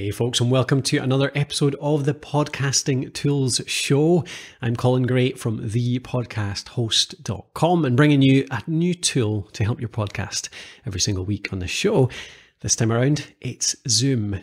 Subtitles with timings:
[0.00, 4.24] Hey, folks, and welcome to another episode of the Podcasting Tools Show.
[4.62, 10.48] I'm Colin Gray from thepodcasthost.com and bringing you a new tool to help your podcast
[10.86, 12.08] every single week on the show.
[12.60, 14.36] This time around, it's Zoom.us,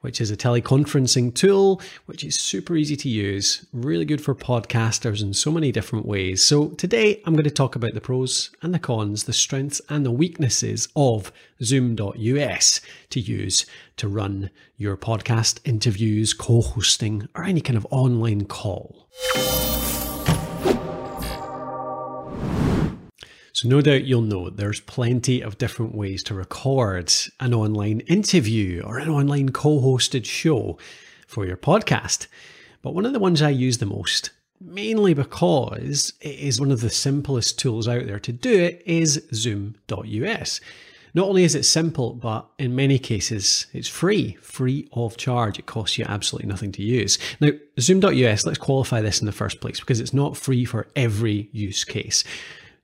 [0.00, 5.22] which is a teleconferencing tool which is super easy to use, really good for podcasters
[5.22, 6.44] in so many different ways.
[6.44, 10.04] So, today I'm going to talk about the pros and the cons, the strengths and
[10.04, 11.30] the weaknesses of
[11.62, 12.80] Zoom.us
[13.10, 13.64] to use
[13.98, 19.08] to run your podcast interviews, co hosting, or any kind of online call.
[23.64, 27.10] No doubt you'll know there's plenty of different ways to record
[27.40, 30.76] an online interview or an online co hosted show
[31.26, 32.26] for your podcast.
[32.82, 36.82] But one of the ones I use the most, mainly because it is one of
[36.82, 40.60] the simplest tools out there to do it, is Zoom.us.
[41.14, 45.58] Not only is it simple, but in many cases it's free, free of charge.
[45.58, 47.18] It costs you absolutely nothing to use.
[47.40, 51.48] Now, Zoom.us, let's qualify this in the first place because it's not free for every
[51.52, 52.24] use case.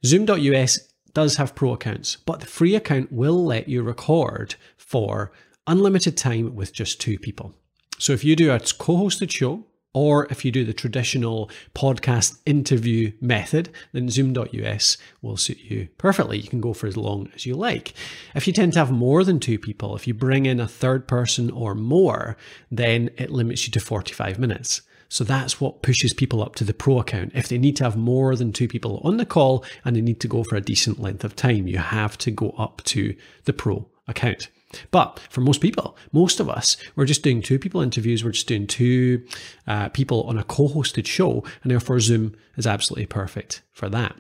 [0.05, 0.79] Zoom.us
[1.13, 5.33] does have pro accounts, but the free account will let you record for
[5.67, 7.55] unlimited time with just two people.
[7.99, 12.39] So if you do a co hosted show, or if you do the traditional podcast
[12.47, 16.39] interview method, then Zoom.us will suit you perfectly.
[16.39, 17.95] You can go for as long as you like.
[18.35, 21.09] If you tend to have more than two people, if you bring in a third
[21.09, 22.37] person or more,
[22.71, 24.83] then it limits you to 45 minutes.
[25.11, 27.33] So that's what pushes people up to the pro account.
[27.35, 30.21] If they need to have more than two people on the call and they need
[30.21, 33.53] to go for a decent length of time, you have to go up to the
[33.53, 34.49] pro account.
[34.93, 38.25] But for most people, most of us, we're just doing two people interviews.
[38.25, 39.27] We're just doing two
[39.67, 41.43] uh, people on a co hosted show.
[41.65, 44.15] And therefore, Zoom is absolutely perfect for that.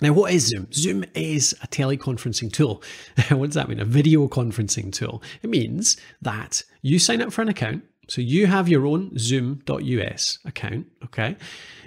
[0.00, 0.68] Now, what is Zoom?
[0.72, 2.82] Zoom is a teleconferencing tool.
[3.28, 3.80] what does that mean?
[3.80, 5.22] A video conferencing tool.
[5.42, 10.38] It means that you sign up for an account so you have your own zoom.us
[10.44, 11.36] account, okay?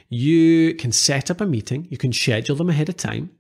[0.10, 3.32] You can set up a meeting, you can schedule them ahead of time.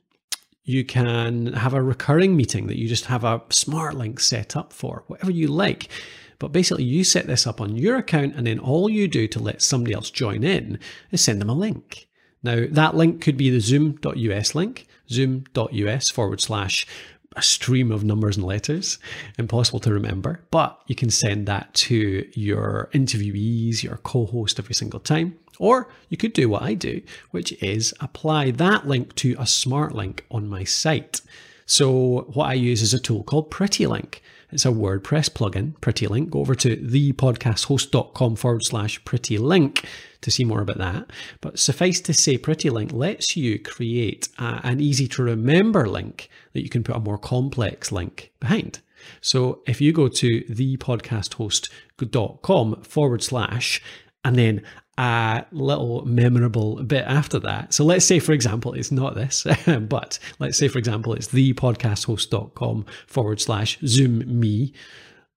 [0.63, 4.71] You can have a recurring meeting that you just have a smart link set up
[4.71, 5.89] for, whatever you like.
[6.37, 9.39] But basically, you set this up on your account, and then all you do to
[9.39, 10.79] let somebody else join in
[11.11, 12.07] is send them a link.
[12.43, 16.87] Now, that link could be the zoom.us link, zoom.us forward slash
[17.35, 18.97] a stream of numbers and letters,
[19.37, 24.75] impossible to remember, but you can send that to your interviewees, your co host every
[24.75, 25.37] single time.
[25.59, 27.01] Or you could do what I do,
[27.31, 31.21] which is apply that link to a smart link on my site.
[31.65, 34.19] So, what I use is a tool called PrettyLink.
[34.51, 36.31] It's a WordPress plugin, PrettyLink.
[36.31, 39.85] Go over to thepodcasthost.com forward slash PrettyLink
[40.21, 41.11] to see more about that.
[41.39, 46.63] But suffice to say, PrettyLink lets you create a, an easy to remember link that
[46.63, 48.79] you can put a more complex link behind.
[49.21, 53.81] So if you go to thepodcasthost.com forward slash
[54.25, 54.63] and then
[54.99, 57.73] a little memorable bit after that.
[57.73, 62.85] So let's say, for example, it's not this, but let's say, for example, it's thepodcasthost.com
[63.07, 64.73] forward slash zoom me,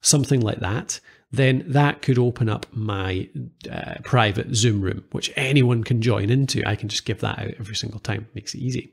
[0.01, 0.99] something like that.
[1.31, 3.29] Then that could open up my
[3.71, 6.63] uh, private Zoom room, which anyone can join into.
[6.69, 8.29] I can just give that out every single time.
[8.35, 8.93] Makes it easy.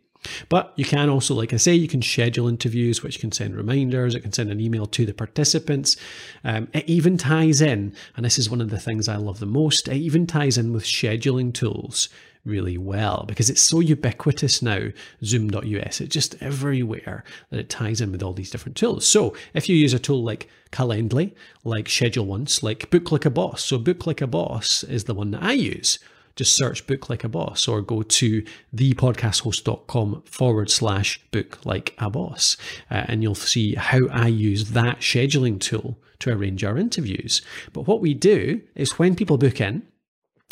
[0.49, 4.15] But you can also, like I say, you can schedule interviews, which can send reminders.
[4.15, 5.95] It can send an email to the participants.
[6.43, 9.45] Um, it even ties in, and this is one of the things I love the
[9.45, 12.09] most, it even ties in with scheduling tools
[12.45, 14.89] really well because it's so ubiquitous now,
[15.23, 16.01] Zoom.us.
[16.01, 19.05] It's just everywhere that it ties in with all these different tools.
[19.05, 23.29] So if you use a tool like Calendly, like Schedule Once, like Book Like a
[23.29, 23.63] Boss.
[23.63, 25.99] So Book Like a Boss is the one that I use
[26.39, 28.41] just search book like a boss or go to
[28.73, 32.55] thepodcasthost.com forward slash book like a boss
[32.89, 37.41] uh, and you'll see how I use that scheduling tool to arrange our interviews.
[37.73, 39.85] But what we do is when people book in,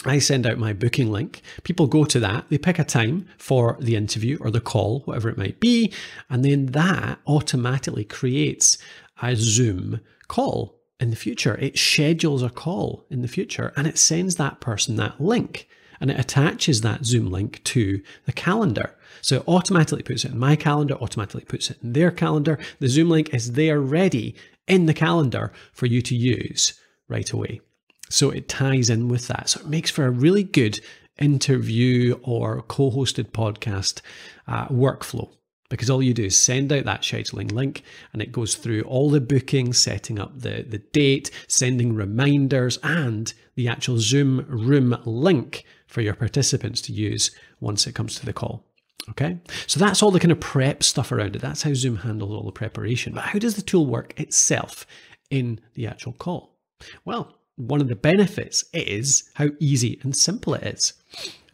[0.03, 1.41] I send out my booking link.
[1.63, 5.29] People go to that, they pick a time for the interview or the call, whatever
[5.29, 5.93] it might be,
[6.29, 8.77] and then that automatically creates
[9.21, 11.55] a Zoom call in the future.
[11.55, 15.69] It schedules a call in the future and it sends that person that link
[15.99, 18.95] and it attaches that Zoom link to the calendar.
[19.21, 22.59] So it automatically puts it in my calendar, automatically puts it in their calendar.
[22.79, 24.35] The Zoom link is there ready
[24.67, 27.61] in the calendar for you to use right away.
[28.09, 29.49] So it ties in with that.
[29.49, 30.79] So it makes for a really good
[31.19, 34.01] interview or co hosted podcast
[34.47, 35.29] uh, workflow
[35.69, 37.83] because all you do is send out that scheduling link
[38.13, 43.33] and it goes through all the bookings, setting up the, the date, sending reminders, and
[43.55, 48.33] the actual Zoom room link for your participants to use once it comes to the
[48.33, 48.63] call.
[49.09, 51.41] Okay, so that's all the kind of prep stuff around it.
[51.41, 53.13] That's how Zoom handles all the preparation.
[53.13, 54.85] But how does the tool work itself?
[55.29, 56.55] in the actual call?
[57.05, 60.93] Well, one of the benefits is how easy and simple it is.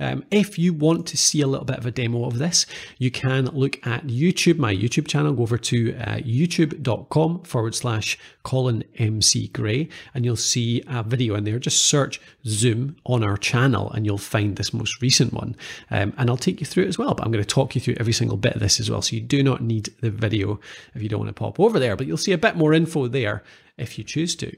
[0.04, 2.66] Um, if you want to see a little bit of a demo of this,
[2.98, 5.34] you can look at YouTube, my YouTube channel.
[5.34, 11.36] Go over to uh, youtube.com forward slash Colin MC Gray, and you'll see a video
[11.36, 11.58] in there.
[11.58, 15.56] Just search Zoom on our channel, and you'll find this most recent one.
[15.90, 17.14] Um, and I'll take you through it as well.
[17.14, 19.02] But I'm going to talk you through every single bit of this as well.
[19.02, 20.60] So you do not need the video
[20.94, 23.08] if you don't want to pop over there, but you'll see a bit more info
[23.08, 23.44] there
[23.78, 24.56] if you choose to.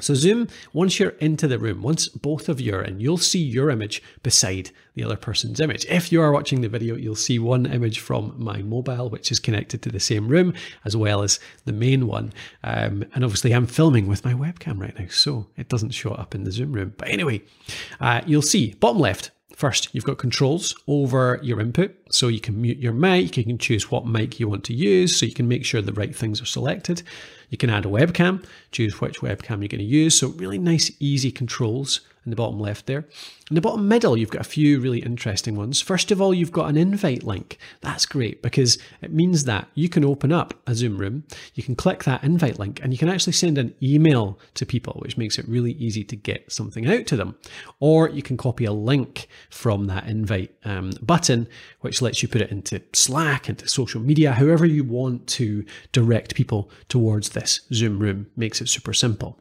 [0.00, 3.38] So zoom, once you're into the room, once both of you are in, you'll see
[3.38, 5.84] your image beside the other person's image.
[5.84, 9.38] If you are watching the video, you'll see one image from my mobile, which is
[9.38, 10.54] connected to the same room,
[10.84, 12.32] as well as the main one.
[12.64, 16.34] Um, and obviously I'm filming with my webcam right now, so it doesn't show up
[16.34, 16.94] in the Zoom room.
[16.96, 17.42] But anyway,
[18.00, 19.30] uh, you'll see bottom left,
[19.62, 21.94] First, you've got controls over your input.
[22.10, 25.16] So you can mute your mic, you can choose what mic you want to use,
[25.16, 27.04] so you can make sure the right things are selected.
[27.48, 30.18] You can add a webcam, choose which webcam you're going to use.
[30.18, 33.06] So really nice, easy controls in the bottom left there.
[33.50, 35.80] In the bottom middle, you've got a few really interesting ones.
[35.80, 37.58] First of all, you've got an invite link.
[37.80, 41.24] That's great because it means that you can open up a Zoom room,
[41.54, 44.94] you can click that invite link, and you can actually send an email to people,
[45.00, 47.36] which makes it really easy to get something out to them.
[47.80, 51.48] Or you can copy a link from that invite um, button,
[51.80, 56.34] which lets you put it into Slack, into social media, however you want to direct
[56.34, 58.28] people towards this Zoom room.
[58.36, 59.38] Makes it super simple.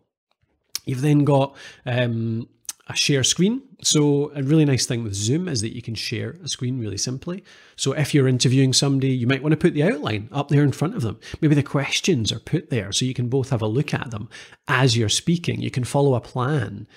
[0.85, 1.55] You've then got
[1.85, 2.47] um,
[2.87, 3.61] a share screen.
[3.83, 6.97] So a really nice thing with Zoom is that you can share a screen really
[6.97, 7.43] simply.
[7.75, 10.71] So if you're interviewing somebody, you might want to put the outline up there in
[10.71, 11.19] front of them.
[11.41, 14.29] Maybe the questions are put there so you can both have a look at them
[14.67, 15.61] as you're speaking.
[15.61, 16.87] You can follow a plan.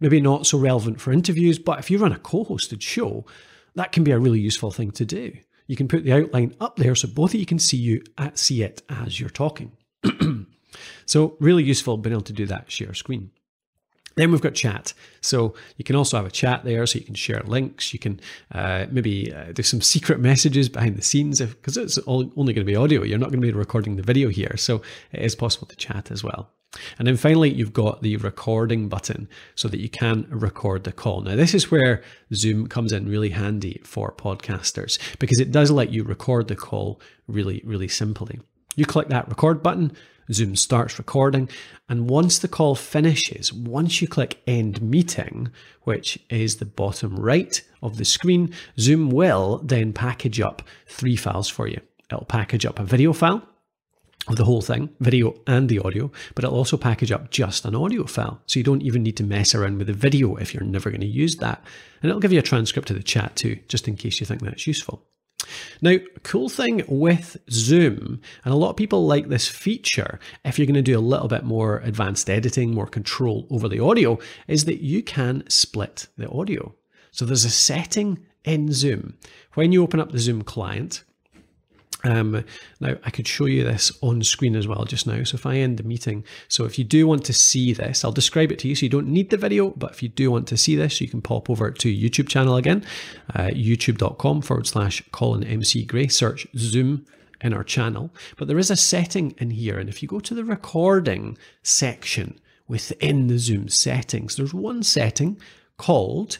[0.00, 3.24] Maybe not so relevant for interviews, but if you run a co-hosted show,
[3.74, 5.32] that can be a really useful thing to do.
[5.66, 8.30] You can put the outline up there so both of you can see you uh,
[8.34, 9.72] see it as you're talking.
[11.06, 13.30] so really useful being able to do that share screen.
[14.14, 14.94] Then we've got chat.
[15.20, 17.92] So you can also have a chat there, so you can share links.
[17.92, 18.20] You can
[18.52, 22.66] uh, maybe uh, do some secret messages behind the scenes because it's all, only going
[22.66, 23.02] to be audio.
[23.02, 24.56] You're not going to be recording the video here.
[24.56, 24.82] So
[25.12, 26.50] it is possible to chat as well.
[26.98, 31.20] And then finally, you've got the recording button so that you can record the call.
[31.20, 32.02] Now, this is where
[32.34, 37.00] Zoom comes in really handy for podcasters because it does let you record the call
[37.26, 38.40] really, really simply.
[38.74, 39.92] You click that record button,
[40.32, 41.48] Zoom starts recording.
[41.88, 45.50] And once the call finishes, once you click end meeting,
[45.82, 51.48] which is the bottom right of the screen, Zoom will then package up three files
[51.48, 51.80] for you.
[52.10, 53.42] It'll package up a video file
[54.28, 57.74] of the whole thing, video and the audio, but it'll also package up just an
[57.74, 58.40] audio file.
[58.46, 61.00] So you don't even need to mess around with the video if you're never going
[61.00, 61.62] to use that.
[62.02, 64.42] And it'll give you a transcript of the chat too, just in case you think
[64.42, 65.04] that's useful.
[65.80, 70.66] Now, cool thing with Zoom, and a lot of people like this feature, if you're
[70.66, 74.64] going to do a little bit more advanced editing, more control over the audio, is
[74.66, 76.74] that you can split the audio.
[77.10, 79.18] So there's a setting in Zoom.
[79.54, 81.04] When you open up the Zoom client,
[82.04, 82.44] um,
[82.80, 85.22] now I could show you this on screen as well just now.
[85.24, 88.12] So if I end the meeting, so if you do want to see this, I'll
[88.12, 88.74] describe it to you.
[88.74, 91.08] So you don't need the video, but if you do want to see this, you
[91.08, 92.84] can pop over to YouTube channel again,
[93.34, 97.06] uh, youtube.com forward slash Colin MC Gray, search Zoom
[97.40, 98.10] in our channel.
[98.36, 99.78] But there is a setting in here.
[99.78, 105.40] And if you go to the recording section within the Zoom settings, there's one setting
[105.76, 106.38] called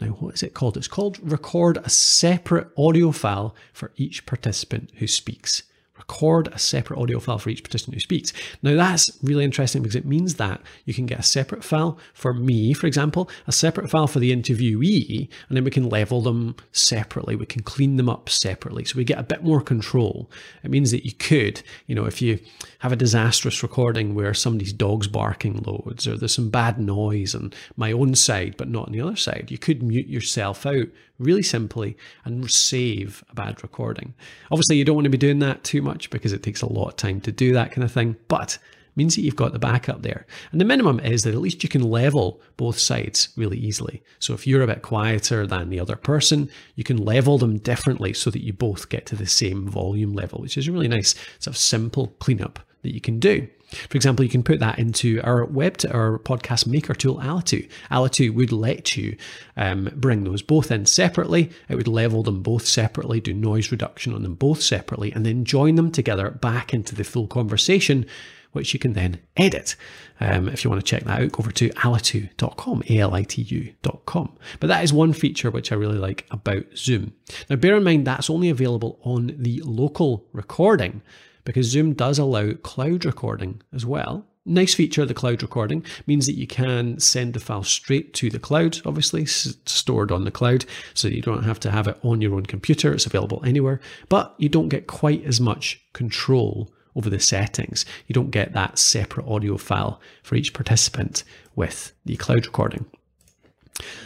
[0.00, 0.76] now, what is it called?
[0.76, 5.64] It's called record a separate audio file for each participant who speaks
[5.98, 8.32] record a separate audio file for each participant who speaks.
[8.62, 12.32] Now that's really interesting because it means that you can get a separate file for
[12.32, 16.56] me, for example, a separate file for the interviewee, and then we can level them
[16.72, 17.36] separately.
[17.36, 18.84] We can clean them up separately.
[18.84, 20.30] So we get a bit more control.
[20.62, 22.38] It means that you could, you know, if you
[22.80, 27.52] have a disastrous recording where somebody's dog's barking loads or there's some bad noise on
[27.76, 30.86] my own side, but not on the other side, you could mute yourself out
[31.18, 34.14] really simply and save a bad recording.
[34.50, 36.88] Obviously, you don't want to be doing that too much because it takes a lot
[36.88, 38.58] of time to do that kind of thing, but
[38.98, 40.26] means that you've got the backup there.
[40.50, 44.02] And the minimum is that at least you can level both sides really easily.
[44.18, 48.12] So if you're a bit quieter than the other person, you can level them differently
[48.12, 51.14] so that you both get to the same volume level, which is a really nice
[51.38, 53.48] sort of simple cleanup that you can do.
[53.70, 57.68] For example, you can put that into our web to our podcast maker tool, Alitu.
[57.90, 59.16] Alitu would let you
[59.56, 61.50] um, bring those both in separately.
[61.68, 65.44] It would level them both separately, do noise reduction on them both separately, and then
[65.44, 68.06] join them together back into the full conversation,
[68.52, 69.76] which you can then edit.
[70.18, 74.36] Um, if you want to check that out, go over to alitu.com, A-L-I-T-U.com.
[74.60, 77.12] But that is one feature which I really like about Zoom.
[77.50, 81.02] Now, bear in mind that's only available on the local recording
[81.48, 84.26] because Zoom does allow cloud recording as well.
[84.44, 88.38] Nice feature, the cloud recording means that you can send the file straight to the
[88.38, 92.34] cloud, obviously stored on the cloud, so you don't have to have it on your
[92.34, 92.92] own computer.
[92.92, 97.86] It's available anywhere, but you don't get quite as much control over the settings.
[98.06, 101.24] You don't get that separate audio file for each participant
[101.56, 102.84] with the cloud recording.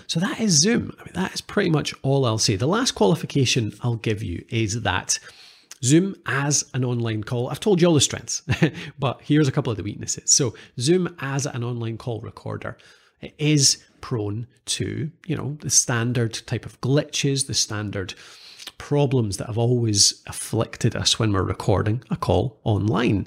[0.07, 0.95] So that is Zoom.
[1.01, 2.55] I mean, that is pretty much all I'll say.
[2.55, 5.19] The last qualification I'll give you is that
[5.85, 8.43] Zoom as an online call, I've told you all the strengths,
[8.99, 10.31] but here's a couple of the weaknesses.
[10.31, 12.77] So Zoom as an online call recorder,
[13.21, 18.15] it is prone to, you know, the standard type of glitches, the standard
[18.79, 23.27] problems that have always afflicted us when we're recording a call online.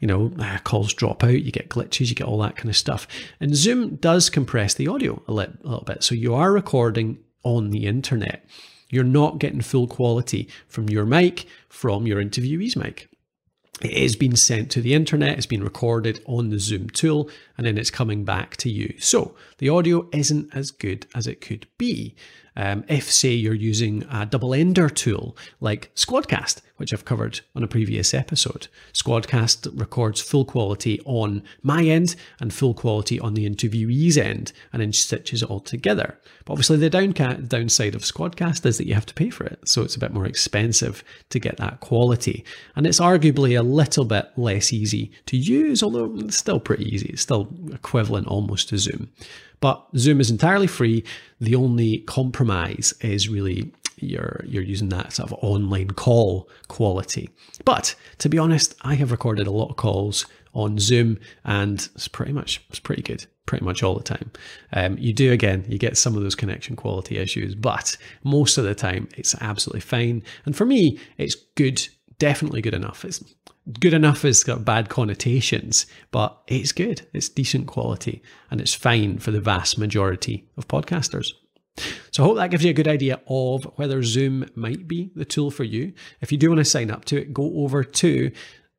[0.00, 2.76] You know, uh, calls drop out, you get glitches, you get all that kind of
[2.76, 3.08] stuff.
[3.40, 6.02] And Zoom does compress the audio a little bit.
[6.02, 8.44] So you are recording on the internet.
[8.88, 13.08] You're not getting full quality from your mic, from your interviewee's mic.
[13.82, 17.28] It has been sent to the internet, it's been recorded on the Zoom tool,
[17.58, 18.94] and then it's coming back to you.
[18.98, 22.14] So the audio isn't as good as it could be.
[22.56, 27.62] Um, if, say, you're using a double ender tool like Squadcast, which I've covered on
[27.62, 28.68] a previous episode.
[28.92, 34.82] Squadcast records full quality on my end and full quality on the interviewee's end and
[34.82, 36.18] then stitches it all together.
[36.44, 39.68] But obviously, the downside of Squadcast is that you have to pay for it.
[39.68, 42.44] So it's a bit more expensive to get that quality.
[42.74, 47.08] And it's arguably a little bit less easy to use, although it's still pretty easy.
[47.08, 49.10] It's still equivalent almost to Zoom.
[49.60, 51.04] But Zoom is entirely free.
[51.40, 57.30] The only compromise is really you're you're using that sort of online call quality.
[57.64, 62.08] But to be honest, I have recorded a lot of calls on Zoom, and it's
[62.08, 64.30] pretty much it's pretty good, pretty much all the time.
[64.72, 68.64] Um, you do again, you get some of those connection quality issues, but most of
[68.64, 70.22] the time it's absolutely fine.
[70.44, 71.86] And for me, it's good,
[72.18, 73.04] definitely good enough.
[73.04, 73.22] It's
[73.80, 77.06] good enough has got bad connotations, but it's good.
[77.12, 81.32] It's decent quality and it's fine for the vast majority of podcasters.
[82.10, 85.26] So I hope that gives you a good idea of whether Zoom might be the
[85.26, 85.92] tool for you.
[86.20, 88.30] If you do want to sign up to it, go over to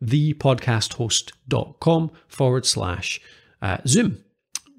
[0.03, 3.21] thepodcasthost.com forward slash
[3.61, 4.23] uh, Zoom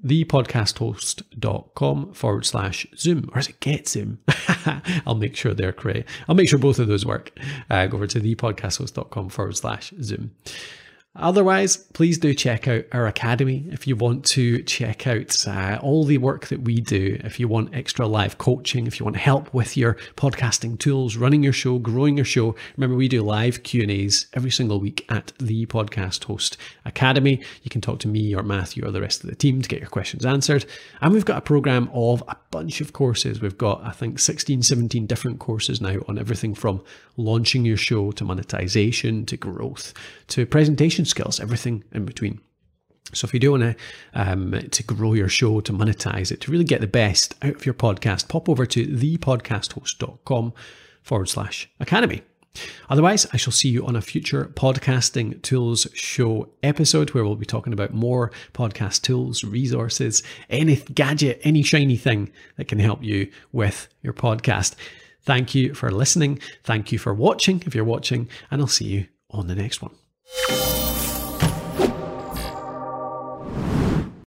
[0.05, 4.19] thepodcasthost.com forward slash Zoom, or is it Get Zoom?
[5.05, 6.09] I'll make sure they're correct.
[6.27, 7.37] I'll make sure both of those work.
[7.69, 10.31] Uh, go over to thepodcasthost.com forward slash Zoom.
[11.19, 16.05] Otherwise, please do check out our academy if you want to check out uh, all
[16.05, 17.19] the work that we do.
[17.23, 21.43] If you want extra live coaching, if you want help with your podcasting tools, running
[21.43, 22.55] your show, growing your show.
[22.77, 27.41] Remember, we do live Q and A's every single week at the Podcast Host Academy.
[27.63, 29.81] You can talk to me or Matthew or the rest of the team to get
[29.81, 30.65] your questions answered.
[31.01, 33.41] And we've got a program of a bunch of courses.
[33.41, 36.81] We've got, I think, 16, 17 different courses now on everything from
[37.19, 39.93] launching your show to monetization to growth
[40.27, 42.39] to presentation skills, everything in between.
[43.13, 43.75] So if you do want to
[44.13, 47.65] um, to grow your show, to monetize it, to really get the best out of
[47.65, 50.53] your podcast, pop over to thepodcasthost.com
[51.01, 52.21] forward slash academy.
[52.89, 57.45] Otherwise, I shall see you on a future podcasting tools show episode where we'll be
[57.45, 63.31] talking about more podcast tools, resources, any gadget, any shiny thing that can help you
[63.51, 64.75] with your podcast.
[65.23, 66.39] Thank you for listening.
[66.63, 70.78] Thank you for watching if you're watching, and I'll see you on the next one.